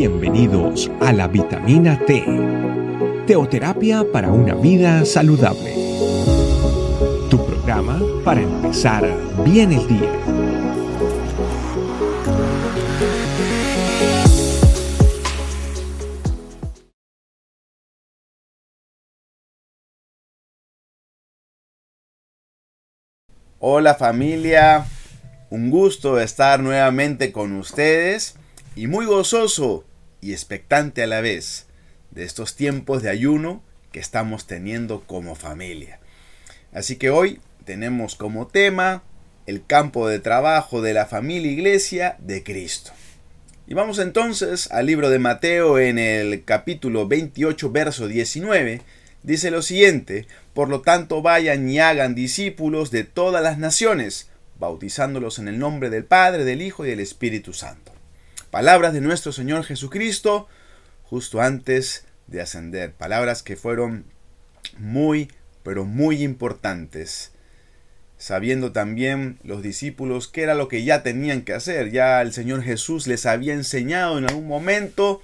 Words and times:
Bienvenidos 0.00 0.90
a 1.02 1.12
la 1.12 1.28
vitamina 1.28 2.00
T, 2.06 2.24
teoterapia 3.26 4.02
para 4.10 4.32
una 4.32 4.54
vida 4.54 5.04
saludable. 5.04 5.74
Tu 7.28 7.36
programa 7.44 8.00
para 8.24 8.40
empezar 8.40 9.06
bien 9.44 9.72
el 9.72 9.86
día. 9.86 10.10
Hola 23.58 23.94
familia, 23.96 24.86
un 25.50 25.68
gusto 25.68 26.18
estar 26.18 26.60
nuevamente 26.60 27.32
con 27.32 27.52
ustedes 27.52 28.36
y 28.74 28.86
muy 28.86 29.04
gozoso 29.04 29.84
y 30.20 30.32
expectante 30.32 31.02
a 31.02 31.06
la 31.06 31.20
vez 31.20 31.66
de 32.10 32.24
estos 32.24 32.56
tiempos 32.56 33.02
de 33.02 33.10
ayuno 33.10 33.62
que 33.92 34.00
estamos 34.00 34.46
teniendo 34.46 35.02
como 35.06 35.34
familia. 35.34 36.00
Así 36.72 36.96
que 36.96 37.10
hoy 37.10 37.40
tenemos 37.64 38.14
como 38.14 38.46
tema 38.46 39.02
el 39.46 39.64
campo 39.64 40.08
de 40.08 40.20
trabajo 40.20 40.82
de 40.82 40.94
la 40.94 41.06
familia 41.06 41.50
iglesia 41.50 42.16
de 42.18 42.42
Cristo. 42.42 42.92
Y 43.66 43.74
vamos 43.74 43.98
entonces 43.98 44.70
al 44.72 44.86
libro 44.86 45.10
de 45.10 45.18
Mateo 45.18 45.78
en 45.78 45.98
el 45.98 46.44
capítulo 46.44 47.06
28, 47.06 47.70
verso 47.70 48.08
19. 48.08 48.82
Dice 49.22 49.50
lo 49.50 49.62
siguiente, 49.62 50.26
por 50.54 50.68
lo 50.68 50.80
tanto 50.80 51.22
vayan 51.22 51.68
y 51.68 51.78
hagan 51.78 52.14
discípulos 52.14 52.90
de 52.90 53.04
todas 53.04 53.42
las 53.42 53.58
naciones, 53.58 54.28
bautizándolos 54.58 55.38
en 55.38 55.48
el 55.48 55.58
nombre 55.58 55.90
del 55.90 56.04
Padre, 56.04 56.44
del 56.44 56.62
Hijo 56.62 56.84
y 56.84 56.90
del 56.90 57.00
Espíritu 57.00 57.52
Santo 57.52 57.90
palabras 58.50 58.92
de 58.92 59.00
nuestro 59.00 59.32
Señor 59.32 59.64
Jesucristo 59.64 60.48
justo 61.04 61.40
antes 61.40 62.04
de 62.26 62.40
ascender. 62.40 62.92
Palabras 62.92 63.42
que 63.42 63.56
fueron 63.56 64.04
muy, 64.78 65.30
pero 65.62 65.84
muy 65.84 66.22
importantes. 66.22 67.32
Sabiendo 68.18 68.72
también 68.72 69.38
los 69.42 69.62
discípulos 69.62 70.28
qué 70.28 70.42
era 70.42 70.54
lo 70.54 70.68
que 70.68 70.84
ya 70.84 71.02
tenían 71.02 71.42
que 71.42 71.54
hacer. 71.54 71.90
Ya 71.90 72.20
el 72.20 72.32
Señor 72.32 72.62
Jesús 72.62 73.06
les 73.06 73.26
había 73.26 73.54
enseñado 73.54 74.18
en 74.18 74.24
algún 74.24 74.46
momento 74.46 75.22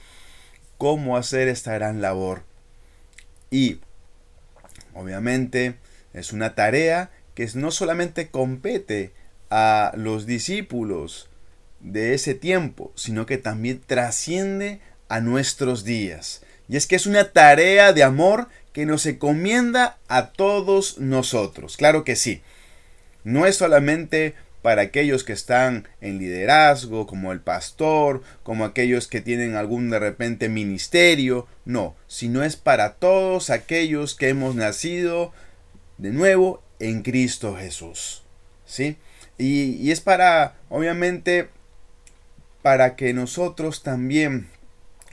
cómo 0.78 1.16
hacer 1.16 1.48
esta 1.48 1.74
gran 1.74 2.00
labor. 2.00 2.42
Y 3.50 3.80
obviamente 4.94 5.76
es 6.12 6.32
una 6.32 6.54
tarea 6.54 7.10
que 7.34 7.48
no 7.54 7.70
solamente 7.70 8.28
compete 8.28 9.12
a 9.50 9.92
los 9.94 10.26
discípulos, 10.26 11.28
de 11.86 12.14
ese 12.14 12.34
tiempo, 12.34 12.92
sino 12.96 13.26
que 13.26 13.38
también 13.38 13.80
trasciende 13.86 14.80
a 15.08 15.20
nuestros 15.20 15.84
días. 15.84 16.42
Y 16.68 16.76
es 16.76 16.86
que 16.86 16.96
es 16.96 17.06
una 17.06 17.32
tarea 17.32 17.92
de 17.92 18.02
amor 18.02 18.48
que 18.72 18.86
nos 18.86 19.06
encomienda 19.06 19.96
a 20.08 20.32
todos 20.32 20.98
nosotros. 20.98 21.76
Claro 21.76 22.04
que 22.04 22.16
sí. 22.16 22.42
No 23.22 23.46
es 23.46 23.56
solamente 23.56 24.34
para 24.62 24.82
aquellos 24.82 25.22
que 25.22 25.32
están 25.32 25.86
en 26.00 26.18
liderazgo, 26.18 27.06
como 27.06 27.30
el 27.30 27.40
pastor, 27.40 28.22
como 28.42 28.64
aquellos 28.64 29.06
que 29.06 29.20
tienen 29.20 29.54
algún 29.54 29.90
de 29.90 30.00
repente 30.00 30.48
ministerio, 30.48 31.46
no, 31.64 31.94
sino 32.08 32.42
es 32.42 32.56
para 32.56 32.94
todos 32.94 33.50
aquellos 33.50 34.16
que 34.16 34.28
hemos 34.28 34.56
nacido 34.56 35.32
de 35.98 36.10
nuevo 36.10 36.62
en 36.80 37.02
Cristo 37.02 37.56
Jesús. 37.56 38.24
¿Sí? 38.66 38.96
Y, 39.38 39.76
y 39.76 39.92
es 39.92 40.00
para, 40.00 40.56
obviamente, 40.68 41.48
para 42.66 42.96
que 42.96 43.12
nosotros 43.12 43.84
también 43.84 44.48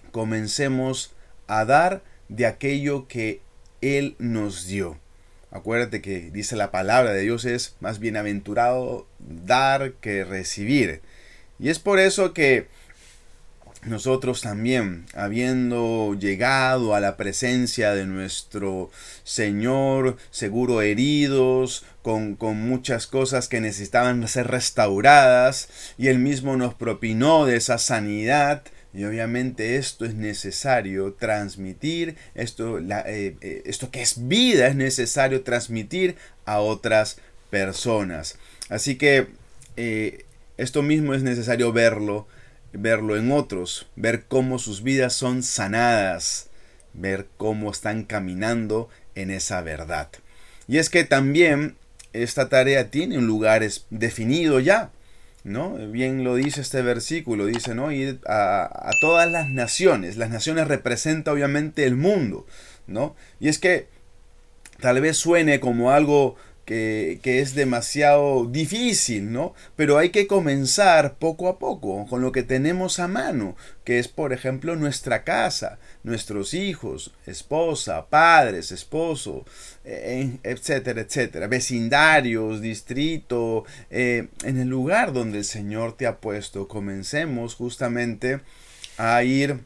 comencemos 0.10 1.14
a 1.46 1.66
dar 1.66 2.02
de 2.28 2.48
aquello 2.48 3.08
que 3.08 3.42
Él 3.80 4.16
nos 4.18 4.66
dio. 4.66 4.98
Acuérdate 5.52 6.02
que 6.02 6.32
dice 6.32 6.56
la 6.56 6.72
palabra 6.72 7.14
de 7.14 7.22
Dios 7.22 7.46
es 7.46 7.76
más 7.80 8.00
bienaventurado 8.00 9.06
dar 9.20 9.92
que 10.02 10.24
recibir. 10.24 11.04
Y 11.60 11.70
es 11.70 11.78
por 11.78 12.00
eso 12.00 12.34
que 12.34 12.70
nosotros 13.86 14.42
también, 14.42 15.06
habiendo 15.14 16.16
llegado 16.20 16.96
a 16.96 17.00
la 17.00 17.18
presencia 17.18 17.94
de 17.94 18.06
nuestro 18.06 18.92
Señor, 19.24 20.18
seguro 20.32 20.82
heridos, 20.82 21.86
con, 22.02 22.36
con, 22.36 22.58
muchas 22.58 23.08
cosas 23.08 23.48
que 23.48 23.62
necesitaban 23.62 24.28
ser 24.28 24.48
restauradas, 24.48 25.70
y 25.98 26.08
Él 26.08 26.20
mismo 26.20 26.58
nos 26.58 26.74
propinó 26.74 27.46
de 27.46 27.58
esa 27.58 27.78
sanidad, 27.78 28.64
y 28.94 29.06
obviamente 29.06 29.78
esto 29.78 30.06
es 30.06 30.14
necesario 30.14 31.14
transmitir, 31.14 32.16
esto, 32.36 32.78
eh, 32.78 33.36
eh, 33.42 33.64
esto 33.66 33.90
que 33.90 34.02
es 34.02 34.28
vida 34.28 34.68
es 34.68 34.76
necesario 34.76 35.42
transmitir 35.42 36.16
a 36.46 36.60
otras 36.60 37.18
personas. 37.50 38.38
Así 38.70 38.96
que 38.96 39.28
eh, 39.78 40.26
esto 40.58 40.84
mismo 40.84 41.16
es 41.16 41.24
necesario 41.24 41.74
verlo 41.74 42.28
verlo 42.74 43.16
en 43.16 43.32
otros, 43.32 43.88
ver 43.96 44.26
cómo 44.28 44.60
sus 44.60 44.84
vidas 44.84 45.14
son 45.14 45.44
sanadas, 45.44 46.50
ver 46.94 47.28
cómo 47.38 47.72
están 47.72 48.04
caminando 48.04 48.90
en 49.16 49.32
esa 49.32 49.62
verdad. 49.62 50.10
Y 50.68 50.78
es 50.78 50.90
que 50.90 51.04
también 51.04 51.78
esta 52.14 52.50
tarea 52.50 52.90
tiene 52.90 53.18
un 53.18 53.28
lugar 53.28 53.64
definido 53.90 54.60
ya, 54.60 54.92
¿no? 55.44 55.76
Bien 55.76 56.24
lo 56.24 56.36
dice 56.36 56.62
este 56.62 56.82
versículo, 56.82 57.46
dice, 57.46 57.76
¿no? 57.76 57.92
Ir 57.92 58.20
a, 58.28 58.64
a 58.64 58.92
todas 59.02 59.30
las 59.30 59.50
naciones. 59.50 60.18
Las 60.18 60.30
naciones 60.30 60.68
representan 60.68 61.34
obviamente 61.34 61.86
el 61.86 61.96
mundo, 61.96 62.46
¿no? 62.88 63.16
Y 63.40 63.50
es 63.50 63.60
que 63.60 63.88
tal 64.80 65.02
vez 65.02 65.18
suene 65.18 65.60
como 65.60 65.92
algo 65.92 66.36
que, 66.66 67.20
es 67.24 67.56
demasiado 67.56 68.46
difícil, 68.46 69.32
¿no? 69.32 69.54
Pero 69.76 69.98
hay 69.98 70.10
que 70.10 70.28
comenzar 70.28 71.16
poco 71.16 71.50
a 71.50 71.60
poco 71.60 72.06
con 72.08 72.22
lo 72.22 72.32
que 72.32 72.44
tenemos 72.44 73.00
a 73.00 73.08
mano, 73.08 73.56
que 73.84 74.00
es, 74.00 74.08
por 74.08 74.34
ejemplo, 74.34 74.76
nuestra 74.76 75.24
casa, 75.24 75.80
nuestros 76.04 76.54
hijos, 76.54 77.14
esposa, 77.26 78.08
padres, 78.08 78.72
esposo, 78.72 79.46
eh, 79.84 80.38
etcétera, 80.44 81.02
etcétera, 81.02 81.48
vecindarios, 81.48 82.62
distrito, 82.62 83.66
eh, 83.90 84.28
en 84.44 84.58
el 84.60 84.70
lugar 84.70 85.12
donde 85.14 85.40
el 85.40 85.46
Señor 85.46 85.98
te 85.98 86.08
ha 86.08 86.18
puesto. 86.18 86.68
Comencemos 86.68 87.56
justamente 87.56 88.40
a 88.98 89.24
ir 89.24 89.60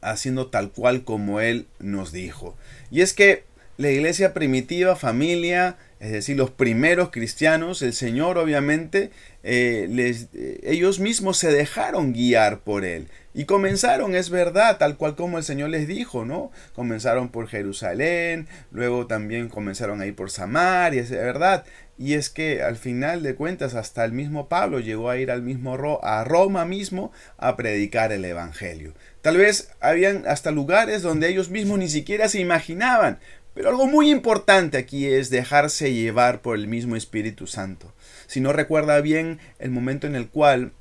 haciendo 0.00 0.46
tal 0.46 0.70
cual 0.72 1.04
como 1.04 1.40
Él 1.40 1.66
nos 1.78 2.12
dijo. 2.12 2.56
Y 2.90 3.02
es 3.02 3.12
que 3.12 3.44
la 3.80 3.90
iglesia 3.90 4.34
primitiva, 4.34 4.94
familia, 4.94 5.78
es 6.00 6.12
decir, 6.12 6.36
los 6.36 6.50
primeros 6.50 7.10
cristianos, 7.10 7.80
el 7.80 7.94
Señor 7.94 8.36
obviamente, 8.36 9.10
eh, 9.42 9.86
les, 9.88 10.28
eh, 10.34 10.60
ellos 10.64 11.00
mismos 11.00 11.38
se 11.38 11.50
dejaron 11.50 12.12
guiar 12.12 12.60
por 12.60 12.84
Él. 12.84 13.08
Y 13.32 13.46
comenzaron, 13.46 14.14
es 14.14 14.28
verdad, 14.28 14.76
tal 14.76 14.98
cual 14.98 15.16
como 15.16 15.38
el 15.38 15.44
Señor 15.44 15.70
les 15.70 15.88
dijo, 15.88 16.26
¿no? 16.26 16.52
Comenzaron 16.74 17.30
por 17.30 17.48
Jerusalén, 17.48 18.48
luego 18.70 19.06
también 19.06 19.48
comenzaron 19.48 20.02
a 20.02 20.06
ir 20.06 20.14
por 20.14 20.30
Samaria, 20.30 21.00
es 21.00 21.10
verdad. 21.10 21.64
Y 21.96 22.14
es 22.14 22.28
que 22.30 22.62
al 22.62 22.76
final 22.76 23.22
de 23.22 23.34
cuentas 23.34 23.74
hasta 23.74 24.04
el 24.06 24.12
mismo 24.12 24.48
Pablo 24.48 24.80
llegó 24.80 25.10
a 25.10 25.18
ir 25.18 25.30
al 25.30 25.42
mismo 25.42 26.00
a 26.02 26.24
Roma 26.24 26.64
mismo 26.64 27.12
a 27.36 27.56
predicar 27.56 28.10
el 28.10 28.24
Evangelio. 28.24 28.94
Tal 29.20 29.36
vez 29.36 29.70
habían 29.80 30.26
hasta 30.26 30.50
lugares 30.50 31.02
donde 31.02 31.28
ellos 31.28 31.50
mismos 31.50 31.78
ni 31.78 31.90
siquiera 31.90 32.30
se 32.30 32.40
imaginaban, 32.40 33.18
pero 33.54 33.68
algo 33.68 33.86
muy 33.86 34.10
importante 34.10 34.78
aquí 34.78 35.06
es 35.06 35.30
dejarse 35.30 35.92
llevar 35.92 36.40
por 36.40 36.56
el 36.56 36.68
mismo 36.68 36.96
Espíritu 36.96 37.46
Santo. 37.46 37.92
Si 38.26 38.40
no 38.40 38.52
recuerda 38.52 39.00
bien 39.00 39.38
el 39.58 39.70
momento 39.70 40.06
en 40.06 40.14
el 40.14 40.28
cual 40.28 40.72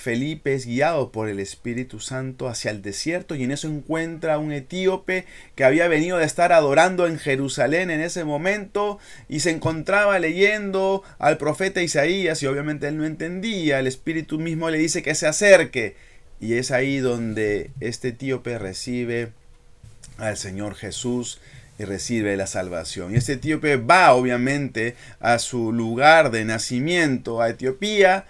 Felipe 0.00 0.54
es 0.54 0.66
guiado 0.66 1.12
por 1.12 1.28
el 1.28 1.38
Espíritu 1.38 2.00
Santo 2.00 2.48
hacia 2.48 2.70
el 2.70 2.80
desierto 2.80 3.34
y 3.34 3.44
en 3.44 3.50
eso 3.50 3.68
encuentra 3.68 4.34
a 4.34 4.38
un 4.38 4.50
etíope 4.50 5.26
que 5.54 5.64
había 5.64 5.88
venido 5.88 6.16
de 6.16 6.24
estar 6.24 6.52
adorando 6.52 7.06
en 7.06 7.18
Jerusalén 7.18 7.90
en 7.90 8.00
ese 8.00 8.24
momento 8.24 8.98
y 9.28 9.40
se 9.40 9.50
encontraba 9.50 10.18
leyendo 10.18 11.02
al 11.18 11.36
profeta 11.36 11.82
Isaías 11.82 12.42
y 12.42 12.46
obviamente 12.46 12.88
él 12.88 12.96
no 12.96 13.04
entendía, 13.04 13.78
el 13.78 13.86
Espíritu 13.86 14.38
mismo 14.38 14.70
le 14.70 14.78
dice 14.78 15.02
que 15.02 15.14
se 15.14 15.26
acerque 15.26 15.96
y 16.40 16.54
es 16.54 16.70
ahí 16.70 16.98
donde 16.98 17.70
este 17.80 18.08
etíope 18.08 18.58
recibe 18.58 19.32
al 20.20 20.36
Señor 20.36 20.74
Jesús 20.74 21.40
y 21.78 21.84
recibe 21.84 22.36
la 22.36 22.46
salvación. 22.46 23.12
Y 23.12 23.16
este 23.16 23.34
etíope 23.34 23.76
va 23.76 24.12
obviamente 24.12 24.96
a 25.18 25.38
su 25.38 25.72
lugar 25.72 26.30
de 26.30 26.44
nacimiento, 26.44 27.40
a 27.40 27.48
Etiopía, 27.48 28.26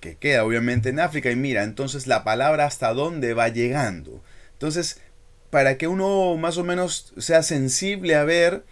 que 0.00 0.16
queda 0.16 0.44
obviamente 0.44 0.88
en 0.88 1.00
África, 1.00 1.30
y 1.30 1.36
mira, 1.36 1.62
entonces 1.64 2.06
la 2.06 2.24
palabra 2.24 2.64
hasta 2.64 2.92
dónde 2.94 3.34
va 3.34 3.48
llegando. 3.48 4.22
Entonces, 4.52 5.00
para 5.50 5.78
que 5.78 5.88
uno 5.88 6.36
más 6.36 6.58
o 6.58 6.64
menos 6.64 7.12
sea 7.18 7.42
sensible 7.42 8.14
a 8.14 8.24
ver 8.24 8.64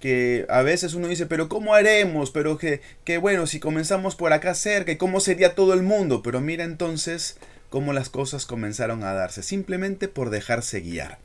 que 0.00 0.46
a 0.48 0.62
veces 0.62 0.94
uno 0.94 1.08
dice, 1.08 1.26
pero 1.26 1.48
¿cómo 1.48 1.74
haremos? 1.74 2.30
Pero 2.30 2.58
que, 2.58 2.80
bueno, 3.20 3.46
si 3.46 3.58
comenzamos 3.58 4.14
por 4.14 4.32
acá 4.32 4.54
cerca, 4.54 4.92
¿y 4.92 4.96
cómo 4.96 5.20
sería 5.20 5.54
todo 5.54 5.74
el 5.74 5.82
mundo? 5.82 6.22
Pero 6.22 6.40
mira 6.40 6.64
entonces 6.64 7.36
cómo 7.70 7.92
las 7.92 8.08
cosas 8.08 8.46
comenzaron 8.46 9.02
a 9.02 9.12
darse, 9.12 9.42
simplemente 9.42 10.06
por 10.06 10.30
dejarse 10.30 10.80
guiar. 10.80 11.18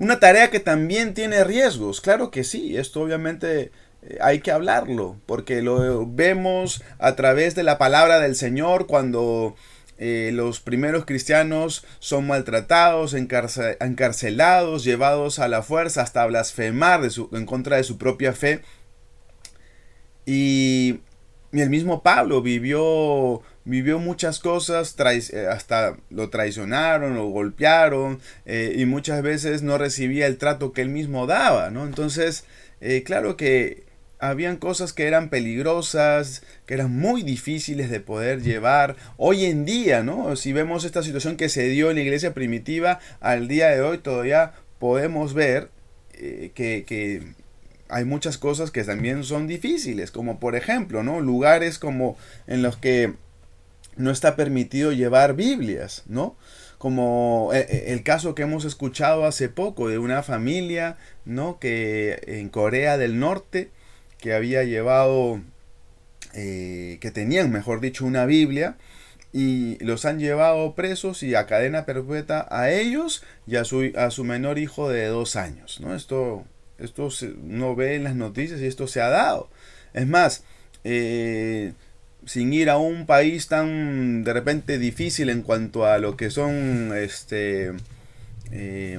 Una 0.00 0.18
tarea 0.18 0.48
que 0.48 0.60
también 0.60 1.12
tiene 1.12 1.44
riesgos, 1.44 2.00
claro 2.00 2.30
que 2.30 2.42
sí, 2.42 2.78
esto 2.78 3.02
obviamente 3.02 3.70
eh, 4.00 4.16
hay 4.22 4.40
que 4.40 4.50
hablarlo, 4.50 5.20
porque 5.26 5.60
lo 5.60 6.06
vemos 6.06 6.82
a 6.98 7.16
través 7.16 7.54
de 7.54 7.64
la 7.64 7.76
palabra 7.76 8.18
del 8.18 8.34
Señor 8.34 8.86
cuando 8.86 9.56
eh, 9.98 10.30
los 10.32 10.60
primeros 10.60 11.04
cristianos 11.04 11.84
son 11.98 12.26
maltratados, 12.26 13.12
encarcelados, 13.12 14.84
llevados 14.84 15.38
a 15.38 15.48
la 15.48 15.62
fuerza 15.62 16.00
hasta 16.00 16.24
blasfemar 16.24 17.02
en 17.32 17.44
contra 17.44 17.76
de 17.76 17.84
su 17.84 17.98
propia 17.98 18.32
fe. 18.32 18.62
Y, 20.24 21.00
el 21.52 21.70
mismo 21.70 22.02
Pablo 22.02 22.42
vivió, 22.42 23.42
vivió 23.64 23.98
muchas 23.98 24.38
cosas, 24.38 24.94
eh, 25.32 25.46
hasta 25.48 25.96
lo 26.10 26.30
traicionaron, 26.30 27.16
lo 27.16 27.26
golpearon 27.28 28.20
eh, 28.46 28.74
y 28.76 28.86
muchas 28.86 29.22
veces 29.22 29.62
no 29.62 29.78
recibía 29.78 30.26
el 30.26 30.38
trato 30.38 30.72
que 30.72 30.82
él 30.82 30.88
mismo 30.90 31.26
daba. 31.26 31.70
¿no? 31.70 31.84
Entonces, 31.84 32.44
claro 33.04 33.36
que 33.36 33.90
habían 34.20 34.56
cosas 34.56 34.92
que 34.92 35.06
eran 35.06 35.30
peligrosas, 35.30 36.42
que 36.66 36.74
eran 36.74 36.96
muy 36.96 37.22
difíciles 37.22 37.90
de 37.90 38.00
poder 38.00 38.42
llevar. 38.42 38.96
Hoy 39.16 39.46
en 39.46 39.64
día, 39.64 40.02
¿no? 40.02 40.36
Si 40.36 40.52
vemos 40.52 40.84
esta 40.84 41.02
situación 41.02 41.36
que 41.36 41.48
se 41.48 41.64
dio 41.64 41.90
en 41.90 41.96
la 41.96 42.02
iglesia 42.02 42.34
primitiva, 42.34 43.00
al 43.20 43.48
día 43.48 43.70
de 43.70 43.80
hoy 43.80 43.98
todavía 43.98 44.52
podemos 44.78 45.34
ver 45.34 45.70
eh, 46.12 46.52
que, 46.54 47.34
hay 47.90 48.04
muchas 48.04 48.38
cosas 48.38 48.70
que 48.70 48.84
también 48.84 49.24
son 49.24 49.46
difíciles, 49.46 50.10
como 50.10 50.38
por 50.40 50.56
ejemplo, 50.56 51.02
¿no? 51.02 51.20
Lugares 51.20 51.78
como 51.78 52.16
en 52.46 52.62
los 52.62 52.76
que 52.76 53.14
no 53.96 54.10
está 54.10 54.36
permitido 54.36 54.92
llevar 54.92 55.34
Biblias, 55.34 56.04
¿no? 56.06 56.36
Como 56.78 57.50
eh, 57.52 57.66
eh, 57.68 57.84
el 57.88 58.02
caso 58.02 58.34
que 58.34 58.42
hemos 58.42 58.64
escuchado 58.64 59.26
hace 59.26 59.48
poco 59.48 59.88
de 59.88 59.98
una 59.98 60.22
familia, 60.22 60.96
¿no? 61.24 61.58
Que 61.58 62.20
en 62.26 62.48
Corea 62.48 62.96
del 62.96 63.18
Norte, 63.18 63.70
que 64.18 64.34
había 64.34 64.64
llevado, 64.64 65.40
eh, 66.34 66.98
que 67.00 67.10
tenían, 67.10 67.50
mejor 67.50 67.80
dicho, 67.80 68.06
una 68.06 68.24
Biblia, 68.26 68.76
y 69.32 69.82
los 69.84 70.04
han 70.06 70.18
llevado 70.18 70.74
presos 70.74 71.22
y 71.22 71.34
a 71.34 71.46
cadena 71.46 71.86
perpetua 71.86 72.48
a 72.50 72.70
ellos 72.70 73.22
y 73.46 73.56
a 73.56 73.64
su, 73.64 73.92
a 73.96 74.10
su 74.10 74.24
menor 74.24 74.58
hijo 74.58 74.88
de 74.88 75.06
dos 75.06 75.36
años. 75.36 75.80
¿no? 75.80 75.94
Esto, 75.94 76.44
esto 76.80 77.08
no 77.42 77.74
ve 77.76 77.94
en 77.96 78.04
las 78.04 78.14
noticias 78.14 78.60
y 78.60 78.66
esto 78.66 78.86
se 78.86 79.00
ha 79.00 79.08
dado. 79.08 79.48
Es 79.94 80.06
más, 80.06 80.44
eh, 80.84 81.72
sin 82.26 82.52
ir 82.52 82.70
a 82.70 82.78
un 82.78 83.06
país 83.06 83.48
tan 83.48 84.24
de 84.24 84.32
repente 84.32 84.78
difícil 84.78 85.30
en 85.30 85.42
cuanto 85.42 85.86
a 85.86 85.98
lo 85.98 86.16
que 86.16 86.30
son 86.30 86.92
este 86.96 87.72
eh, 88.52 88.98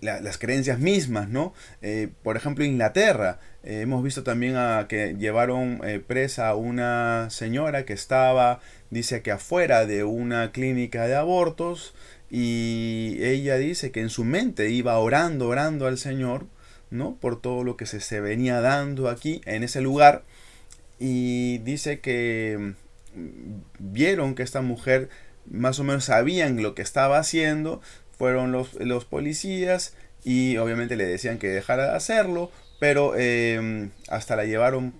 las 0.00 0.38
creencias 0.38 0.78
mismas, 0.78 1.28
¿no? 1.28 1.52
Eh, 1.80 2.08
por 2.22 2.36
ejemplo, 2.36 2.64
Inglaterra, 2.64 3.40
eh, 3.64 3.80
hemos 3.80 4.02
visto 4.02 4.22
también 4.22 4.56
a 4.56 4.86
que 4.88 5.16
llevaron 5.18 5.80
eh, 5.84 6.00
presa 6.04 6.48
a 6.48 6.54
una 6.54 7.28
señora 7.30 7.84
que 7.84 7.92
estaba, 7.92 8.60
dice 8.90 9.22
que 9.22 9.32
afuera 9.32 9.86
de 9.86 10.04
una 10.04 10.52
clínica 10.52 11.06
de 11.06 11.16
abortos, 11.16 11.94
y 12.34 13.18
ella 13.22 13.58
dice 13.58 13.92
que 13.92 14.00
en 14.00 14.08
su 14.08 14.24
mente 14.24 14.70
iba 14.70 14.96
orando, 14.98 15.48
orando 15.48 15.86
al 15.86 15.98
Señor, 15.98 16.46
¿no? 16.90 17.14
Por 17.16 17.38
todo 17.38 17.62
lo 17.62 17.76
que 17.76 17.84
se, 17.84 18.00
se 18.00 18.22
venía 18.22 18.62
dando 18.62 19.10
aquí, 19.10 19.42
en 19.44 19.62
ese 19.62 19.82
lugar, 19.82 20.22
y 20.98 21.58
dice 21.58 22.00
que 22.00 22.74
mm, 23.14 23.60
vieron 23.78 24.34
que 24.34 24.42
esta 24.42 24.62
mujer 24.62 25.10
más 25.44 25.78
o 25.78 25.84
menos 25.84 26.06
sabían 26.06 26.62
lo 26.62 26.74
que 26.74 26.80
estaba 26.80 27.18
haciendo, 27.18 27.82
fueron 28.16 28.50
los, 28.50 28.74
los 28.76 29.04
policías 29.04 29.94
y 30.24 30.56
obviamente 30.56 30.96
le 30.96 31.04
decían 31.04 31.36
que 31.36 31.48
dejara 31.48 31.90
de 31.90 31.96
hacerlo, 31.96 32.50
pero 32.80 33.14
em, 33.14 33.90
hasta 34.08 34.36
la 34.36 34.46
llevaron 34.46 34.94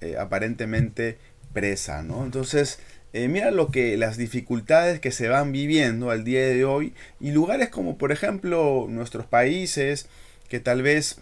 eh, 0.00 0.16
aparentemente 0.18 1.18
presa, 1.52 2.02
¿no? 2.02 2.24
Entonces, 2.24 2.78
eh, 3.12 3.28
mira 3.28 3.50
lo 3.50 3.70
que 3.70 3.96
las 3.96 4.16
dificultades 4.16 5.00
que 5.00 5.12
se 5.12 5.28
van 5.28 5.52
viviendo 5.52 6.10
al 6.10 6.24
día 6.24 6.40
de 6.46 6.64
hoy 6.64 6.92
y 7.20 7.30
lugares 7.32 7.68
como 7.70 7.96
por 7.96 8.12
ejemplo 8.12 8.86
nuestros 8.88 9.26
países 9.26 10.08
que 10.48 10.60
tal 10.60 10.82
vez 10.82 11.18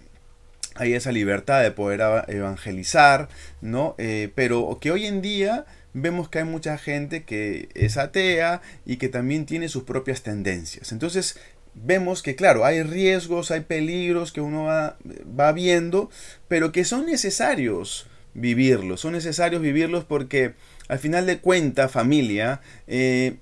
hay 0.79 0.95
esa 0.95 1.13
libertad 1.13 1.63
de 1.63 1.71
poder 1.71 2.03
evangelizar, 2.29 3.29
¿no? 3.61 3.95
Eh, 3.99 4.31
pero 4.35 4.79
que 4.81 4.91
hoy 4.91 5.07
en 5.07 5.23
día 5.23 5.65
vemos 5.95 6.29
que 6.29 6.39
hay 6.39 6.45
mucha 6.45 6.77
gente 6.77 7.25
que 7.25 7.69
es 7.75 7.97
atea 7.97 8.61
y 8.85 8.99
que 8.99 9.09
también 9.09 9.47
tiene 9.47 9.69
sus 9.69 9.85
propias 9.85 10.23
tendencias. 10.23 10.93
Entonces 10.93 11.39
vemos 11.75 12.23
que 12.23 12.37
claro, 12.37 12.65
hay 12.65 12.83
riesgos, 12.83 13.51
hay 13.51 13.61
peligros 13.61 14.33
que 14.33 14.41
uno 14.41 14.65
va, 14.65 15.53
viendo, 15.53 16.11
pero 16.49 16.73
que 16.73 16.85
son 16.85 17.07
necesarios 17.07 18.07
vivirlos, 18.35 19.01
son 19.01 19.13
necesarios 19.13 19.63
vivirlos 19.63 20.05
porque 20.05 20.55
al 20.89 20.99
final 20.99 21.27
de 21.27 21.39
cuenta 21.39 21.89
familia, 21.89 22.61
eh, 22.87 23.37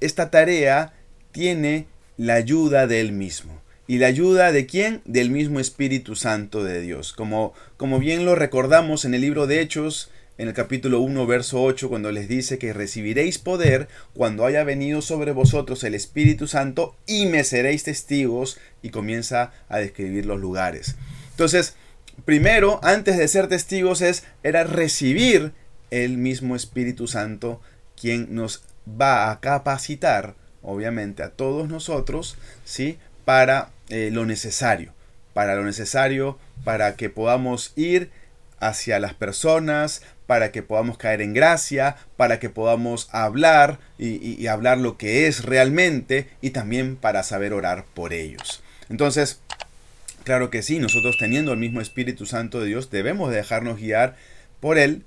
esta 0.00 0.30
tarea 0.30 0.94
tiene 1.32 1.86
la 2.16 2.34
ayuda 2.34 2.86
del 2.86 3.12
mismo. 3.12 3.60
¿Y 3.88 3.98
la 3.98 4.08
ayuda 4.08 4.50
de 4.50 4.66
quién? 4.66 5.00
Del 5.04 5.30
mismo 5.30 5.60
Espíritu 5.60 6.16
Santo 6.16 6.64
de 6.64 6.80
Dios. 6.80 7.12
Como, 7.12 7.54
como 7.76 7.98
bien 7.98 8.24
lo 8.24 8.34
recordamos 8.34 9.04
en 9.04 9.14
el 9.14 9.20
libro 9.20 9.46
de 9.46 9.60
Hechos, 9.60 10.10
en 10.38 10.48
el 10.48 10.54
capítulo 10.54 11.00
1, 11.00 11.26
verso 11.26 11.62
8, 11.62 11.88
cuando 11.88 12.10
les 12.10 12.28
dice 12.28 12.58
que 12.58 12.72
recibiréis 12.72 13.38
poder 13.38 13.88
cuando 14.12 14.44
haya 14.44 14.64
venido 14.64 15.02
sobre 15.02 15.32
vosotros 15.32 15.82
el 15.84 15.94
Espíritu 15.94 16.46
Santo 16.46 16.96
y 17.06 17.26
me 17.26 17.44
seréis 17.44 17.84
testigos 17.84 18.58
y 18.82 18.90
comienza 18.90 19.52
a 19.68 19.78
describir 19.78 20.26
los 20.26 20.40
lugares. 20.40 20.96
Entonces, 21.30 21.74
primero, 22.24 22.80
antes 22.82 23.16
de 23.16 23.28
ser 23.28 23.46
testigos, 23.46 24.02
es, 24.02 24.24
era 24.42 24.64
recibir 24.64 25.52
el 25.90 26.18
mismo 26.18 26.56
Espíritu 26.56 27.06
Santo 27.06 27.60
quien 28.00 28.34
nos 28.34 28.62
va 28.88 29.30
a 29.30 29.40
capacitar, 29.40 30.34
obviamente, 30.62 31.22
a 31.22 31.30
todos 31.30 31.68
nosotros, 31.68 32.36
¿sí? 32.64 32.98
Para 33.24 33.70
eh, 33.88 34.10
lo 34.12 34.26
necesario, 34.26 34.92
para 35.32 35.54
lo 35.54 35.64
necesario, 35.64 36.38
para 36.64 36.96
que 36.96 37.10
podamos 37.10 37.72
ir 37.76 38.10
hacia 38.58 38.98
las 38.98 39.14
personas, 39.14 40.02
para 40.26 40.50
que 40.50 40.62
podamos 40.62 40.98
caer 40.98 41.20
en 41.22 41.34
gracia, 41.34 41.96
para 42.16 42.38
que 42.40 42.50
podamos 42.50 43.08
hablar 43.12 43.78
y, 43.98 44.46
hablar 44.46 44.78
lo 44.78 44.96
que 44.96 45.26
es 45.26 45.44
realmente 45.44 46.28
y 46.40 46.50
también 46.50 46.96
para 46.96 47.22
saber 47.22 47.52
orar 47.52 47.84
por 47.94 48.12
ellos. 48.12 48.62
Entonces, 48.88 49.40
claro 50.24 50.50
que 50.50 50.62
sí, 50.62 50.78
nosotros 50.78 51.16
teniendo 51.18 51.52
el 51.52 51.58
mismo 51.58 51.80
Espíritu 51.80 52.26
Santo 52.26 52.60
de 52.60 52.66
Dios 52.66 52.90
debemos 52.90 53.30
dejarnos 53.30 53.78
guiar 53.78 54.16
por 54.60 54.78
Él, 54.78 55.04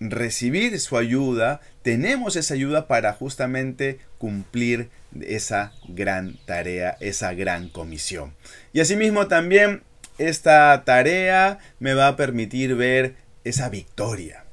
recibir 0.00 0.80
su 0.80 0.96
ayuda, 0.96 1.60
tenemos 1.82 2.36
esa 2.36 2.54
ayuda 2.54 2.88
para 2.88 3.12
justamente 3.12 3.98
cumplir 4.18 4.88
esa 5.20 5.72
gran 5.88 6.38
tarea, 6.46 6.96
esa 7.00 7.34
gran 7.34 7.68
comisión. 7.68 8.34
Y 8.72 8.80
asimismo 8.80 9.28
también 9.28 9.82
esta 10.18 10.82
tarea 10.84 11.58
me 11.78 11.94
va 11.94 12.08
a 12.08 12.16
permitir 12.16 12.74
ver 12.74 13.14
esa 13.44 13.68
victoria, 13.68 14.44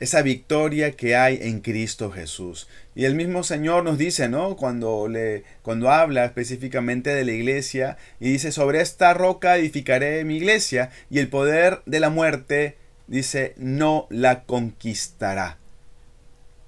esa 0.00 0.22
victoria 0.22 0.92
que 0.92 1.14
hay 1.14 1.38
en 1.42 1.60
Cristo 1.60 2.10
Jesús. 2.10 2.68
Y 2.94 3.04
el 3.04 3.14
mismo 3.14 3.44
Señor 3.44 3.84
nos 3.84 3.98
dice, 3.98 4.28
¿no? 4.28 4.56
Cuando, 4.56 5.08
le, 5.08 5.44
cuando 5.62 5.90
habla 5.90 6.24
específicamente 6.24 7.14
de 7.14 7.24
la 7.24 7.32
iglesia 7.32 7.96
y 8.18 8.32
dice, 8.32 8.50
sobre 8.50 8.80
esta 8.80 9.14
roca 9.14 9.56
edificaré 9.56 10.24
mi 10.24 10.36
iglesia 10.36 10.90
y 11.10 11.18
el 11.18 11.28
poder 11.28 11.82
de 11.86 12.00
la 12.00 12.10
muerte, 12.10 12.76
dice, 13.10 13.54
no 13.58 14.06
la 14.08 14.44
conquistará. 14.44 15.58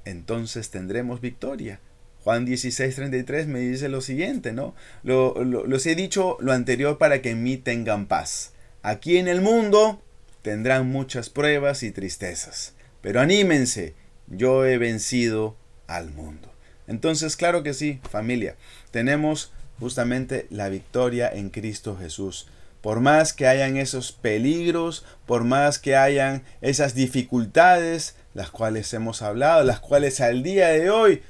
Entonces 0.04 0.70
tendremos 0.70 1.22
victoria. 1.22 1.80
Juan 2.24 2.44
16, 2.44 2.94
33 2.94 3.46
me 3.46 3.60
dice 3.60 3.88
lo 3.88 4.00
siguiente, 4.00 4.52
¿no? 4.52 4.74
Lo, 5.02 5.42
los 5.42 5.86
he 5.86 5.94
dicho 5.94 6.36
lo 6.40 6.52
anterior 6.52 6.98
para 6.98 7.22
que 7.22 7.30
en 7.30 7.42
mí 7.42 7.56
tengan 7.56 8.06
paz. 8.06 8.52
Aquí 8.82 9.16
en 9.16 9.28
el 9.28 9.40
mundo 9.40 10.02
tendrán 10.42 10.88
muchas 10.88 11.30
pruebas 11.30 11.82
y 11.82 11.90
tristezas. 11.90 12.74
Pero 13.00 13.20
anímense, 13.20 13.94
yo 14.28 14.64
he 14.66 14.78
vencido 14.78 15.56
al 15.86 16.10
mundo. 16.10 16.52
Entonces, 16.86 17.36
claro 17.36 17.62
que 17.62 17.74
sí, 17.74 18.00
familia, 18.10 18.56
tenemos 18.90 19.52
justamente 19.78 20.46
la 20.50 20.68
victoria 20.68 21.28
en 21.32 21.50
Cristo 21.50 21.96
Jesús. 21.96 22.48
Por 22.82 23.00
más 23.00 23.32
que 23.32 23.46
hayan 23.46 23.78
esos 23.78 24.12
peligros, 24.12 25.04
por 25.24 25.44
más 25.44 25.78
que 25.78 25.96
hayan 25.96 26.42
esas 26.60 26.94
dificultades, 26.94 28.16
las 28.34 28.50
cuales 28.50 28.92
hemos 28.92 29.22
hablado, 29.22 29.64
las 29.64 29.80
cuales 29.80 30.20
al 30.20 30.42
día 30.42 30.68
de 30.68 30.90
hoy 30.90 31.22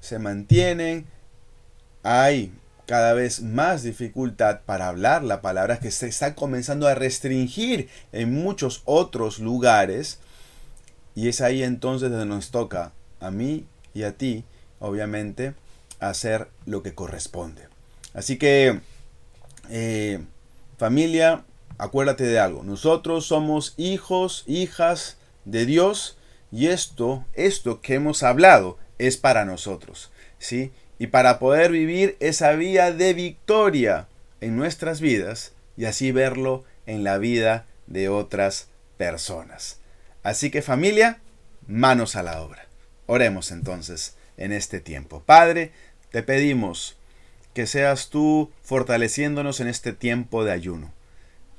se 0.00 0.20
mantienen, 0.20 1.06
hay 2.04 2.52
cada 2.86 3.12
vez 3.14 3.42
más 3.42 3.82
dificultad 3.82 4.60
para 4.64 4.88
hablar 4.88 5.24
la 5.24 5.40
palabra 5.42 5.80
que 5.80 5.90
se 5.90 6.06
está 6.06 6.34
comenzando 6.34 6.86
a 6.86 6.94
restringir 6.94 7.88
en 8.12 8.32
muchos 8.32 8.82
otros 8.84 9.40
lugares. 9.40 10.18
Y 11.14 11.28
es 11.28 11.40
ahí 11.40 11.64
entonces 11.64 12.10
donde 12.10 12.26
nos 12.26 12.50
toca 12.50 12.92
a 13.18 13.30
mí 13.32 13.66
y 13.92 14.04
a 14.04 14.12
ti 14.12 14.44
obviamente, 14.80 15.54
hacer 16.00 16.48
lo 16.66 16.82
que 16.82 16.94
corresponde. 16.94 17.62
Así 18.14 18.38
que, 18.38 18.80
eh, 19.70 20.20
familia, 20.78 21.44
acuérdate 21.76 22.24
de 22.24 22.38
algo. 22.38 22.62
Nosotros 22.62 23.26
somos 23.26 23.74
hijos, 23.76 24.44
hijas 24.46 25.18
de 25.44 25.66
Dios 25.66 26.16
y 26.50 26.68
esto, 26.68 27.26
esto 27.34 27.80
que 27.82 27.94
hemos 27.94 28.22
hablado 28.22 28.78
es 28.98 29.16
para 29.16 29.44
nosotros, 29.44 30.10
¿sí? 30.38 30.72
Y 30.98 31.08
para 31.08 31.38
poder 31.38 31.70
vivir 31.70 32.16
esa 32.20 32.52
vía 32.52 32.92
de 32.92 33.12
victoria 33.12 34.08
en 34.40 34.56
nuestras 34.56 35.00
vidas 35.00 35.52
y 35.76 35.84
así 35.84 36.10
verlo 36.10 36.64
en 36.86 37.04
la 37.04 37.18
vida 37.18 37.66
de 37.86 38.08
otras 38.08 38.68
personas. 38.96 39.78
Así 40.22 40.50
que 40.50 40.62
familia, 40.62 41.20
manos 41.66 42.16
a 42.16 42.22
la 42.22 42.40
obra. 42.40 42.66
Oremos 43.06 43.50
entonces 43.50 44.16
en 44.36 44.52
este 44.52 44.80
tiempo. 44.80 45.22
Padre, 45.24 45.72
te 46.10 46.22
pedimos 46.22 46.96
que 47.58 47.66
seas 47.66 48.08
tú 48.08 48.52
fortaleciéndonos 48.62 49.58
en 49.58 49.66
este 49.66 49.92
tiempo 49.92 50.44
de 50.44 50.52
ayuno, 50.52 50.92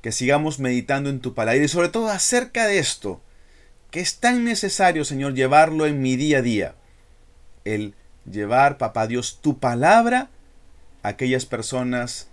que 0.00 0.12
sigamos 0.12 0.58
meditando 0.58 1.10
en 1.10 1.20
tu 1.20 1.34
palabra 1.34 1.62
y 1.62 1.68
sobre 1.68 1.90
todo 1.90 2.08
acerca 2.08 2.66
de 2.66 2.78
esto, 2.78 3.20
que 3.90 4.00
es 4.00 4.16
tan 4.16 4.42
necesario, 4.42 5.04
Señor, 5.04 5.34
llevarlo 5.34 5.84
en 5.84 6.00
mi 6.00 6.16
día 6.16 6.38
a 6.38 6.40
día. 6.40 6.74
El 7.66 7.92
llevar, 8.24 8.78
papá 8.78 9.08
Dios, 9.08 9.40
tu 9.42 9.58
palabra 9.58 10.30
a 11.02 11.08
aquellas 11.08 11.44
personas 11.44 12.28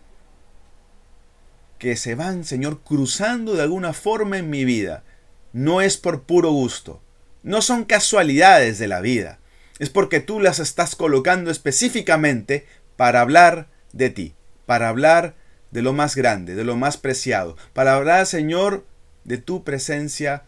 que 1.77 1.97
se 1.97 2.15
van, 2.15 2.45
Señor, 2.45 2.79
cruzando 2.83 3.53
de 3.55 3.63
alguna 3.63 3.91
forma 3.91 4.37
en 4.37 4.49
mi 4.49 4.63
vida. 4.63 5.03
No 5.51 5.81
es 5.81 5.97
por 5.97 6.23
puro 6.23 6.51
gusto, 6.51 7.01
no 7.43 7.61
son 7.61 7.83
casualidades 7.83 8.79
de 8.79 8.87
la 8.87 9.01
vida, 9.01 9.39
es 9.77 9.89
porque 9.89 10.21
tú 10.21 10.39
las 10.39 10.59
estás 10.59 10.95
colocando 10.95 11.51
específicamente 11.51 12.65
para 12.97 13.21
hablar 13.21 13.67
de 13.93 14.09
ti, 14.09 14.35
para 14.65 14.89
hablar 14.89 15.35
de 15.71 15.81
lo 15.81 15.93
más 15.93 16.15
grande, 16.15 16.55
de 16.55 16.63
lo 16.63 16.75
más 16.75 16.97
preciado, 16.97 17.55
para 17.73 17.95
hablar, 17.95 18.25
Señor, 18.25 18.85
de 19.23 19.37
tu 19.37 19.63
presencia, 19.63 20.43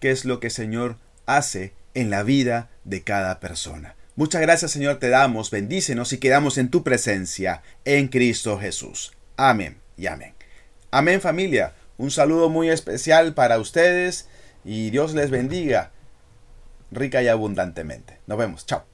que 0.00 0.10
es 0.10 0.24
lo 0.24 0.40
que, 0.40 0.50
Señor, 0.50 0.98
hace 1.26 1.72
en 1.94 2.10
la 2.10 2.22
vida 2.22 2.68
de 2.84 3.02
cada 3.02 3.40
persona. 3.40 3.94
Muchas 4.16 4.42
gracias, 4.42 4.70
Señor, 4.70 4.98
te 4.98 5.08
damos, 5.08 5.50
bendícenos 5.50 6.12
y 6.12 6.18
quedamos 6.18 6.58
en 6.58 6.68
tu 6.68 6.82
presencia, 6.82 7.62
en 7.84 8.08
Cristo 8.08 8.58
Jesús. 8.58 9.12
Amén 9.36 9.78
y 9.96 10.06
amén. 10.06 10.34
Amén 10.90 11.20
familia. 11.20 11.74
Un 11.96 12.10
saludo 12.10 12.48
muy 12.48 12.68
especial 12.68 13.34
para 13.34 13.58
ustedes 13.58 14.28
y 14.64 14.90
Dios 14.90 15.14
les 15.14 15.30
bendiga 15.30 15.90
rica 16.90 17.22
y 17.22 17.28
abundantemente. 17.28 18.18
Nos 18.26 18.38
vemos. 18.38 18.66
Chao. 18.66 18.93